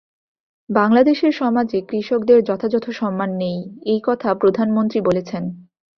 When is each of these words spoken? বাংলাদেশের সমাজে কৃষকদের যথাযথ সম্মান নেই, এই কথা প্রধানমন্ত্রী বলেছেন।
বাংলাদেশের 0.69 1.31
সমাজে 1.31 1.79
কৃষকদের 1.81 2.39
যথাযথ 2.43 2.85
সম্মান 2.91 3.31
নেই, 3.35 3.57
এই 3.85 3.99
কথা 4.03 4.29
প্রধানমন্ত্রী 4.33 4.99
বলেছেন। 5.01 5.43